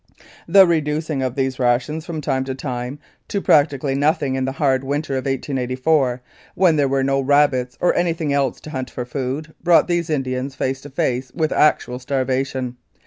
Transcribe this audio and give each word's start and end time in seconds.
"The 0.47 0.65
reducing 0.65 1.21
of 1.21 1.35
these 1.35 1.59
rations 1.59 2.07
from 2.07 2.21
time 2.21 2.43
to 2.45 2.55
time 2.55 2.97
to 3.27 3.39
practically 3.39 3.93
nothing 3.93 4.33
in 4.33 4.45
the 4.45 4.53
hard 4.53 4.83
winter 4.83 5.13
of 5.13 5.25
1884, 5.27 6.23
when 6.55 6.75
there 6.75 6.87
were 6.87 7.03
no 7.03 7.21
rabbits 7.21 7.77
or 7.79 7.93
anything 7.93 8.33
else 8.33 8.59
to 8.61 8.71
hunt 8.71 8.89
for 8.89 9.05
food, 9.05 9.53
brought 9.63 9.87
these 9.87 10.09
Indians 10.09 10.55
face 10.55 10.81
to 10.81 10.89
face 10.89 11.31
with 11.35 11.51
actual 11.51 11.99
starvation. 11.99 12.77